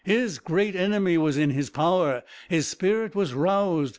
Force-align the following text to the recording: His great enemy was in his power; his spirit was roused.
His 0.03 0.39
great 0.39 0.75
enemy 0.75 1.15
was 1.19 1.37
in 1.37 1.51
his 1.51 1.69
power; 1.69 2.23
his 2.49 2.67
spirit 2.67 3.13
was 3.13 3.35
roused. 3.35 3.89